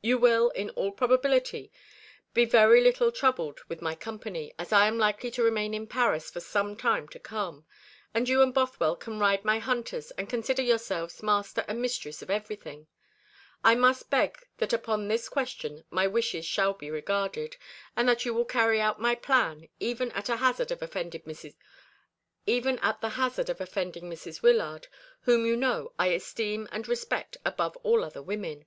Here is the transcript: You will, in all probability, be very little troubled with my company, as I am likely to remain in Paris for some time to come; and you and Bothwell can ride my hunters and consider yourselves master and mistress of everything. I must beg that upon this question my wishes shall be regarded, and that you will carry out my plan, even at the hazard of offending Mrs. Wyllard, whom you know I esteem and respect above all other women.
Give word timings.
You 0.00 0.16
will, 0.18 0.50
in 0.50 0.70
all 0.70 0.92
probability, 0.92 1.72
be 2.32 2.44
very 2.44 2.80
little 2.80 3.10
troubled 3.10 3.62
with 3.66 3.82
my 3.82 3.96
company, 3.96 4.54
as 4.60 4.72
I 4.72 4.86
am 4.86 4.96
likely 4.96 5.28
to 5.32 5.42
remain 5.42 5.74
in 5.74 5.88
Paris 5.88 6.30
for 6.30 6.38
some 6.38 6.76
time 6.76 7.08
to 7.08 7.18
come; 7.18 7.66
and 8.14 8.28
you 8.28 8.42
and 8.42 8.54
Bothwell 8.54 8.94
can 8.94 9.18
ride 9.18 9.44
my 9.44 9.58
hunters 9.58 10.12
and 10.12 10.28
consider 10.28 10.62
yourselves 10.62 11.20
master 11.20 11.64
and 11.66 11.82
mistress 11.82 12.22
of 12.22 12.30
everything. 12.30 12.86
I 13.64 13.74
must 13.74 14.08
beg 14.08 14.38
that 14.58 14.72
upon 14.72 15.08
this 15.08 15.28
question 15.28 15.82
my 15.90 16.06
wishes 16.06 16.46
shall 16.46 16.72
be 16.72 16.88
regarded, 16.88 17.56
and 17.96 18.08
that 18.08 18.24
you 18.24 18.32
will 18.34 18.44
carry 18.44 18.80
out 18.80 19.00
my 19.00 19.16
plan, 19.16 19.68
even 19.80 20.12
at 20.12 20.26
the 20.26 20.36
hazard 20.36 20.70
of 20.70 20.80
offending 20.80 21.22
Mrs. 21.24 21.56
Wyllard, 24.42 24.86
whom 25.22 25.44
you 25.44 25.56
know 25.56 25.92
I 25.98 26.06
esteem 26.10 26.68
and 26.70 26.86
respect 26.86 27.38
above 27.44 27.76
all 27.78 28.04
other 28.04 28.22
women. 28.22 28.66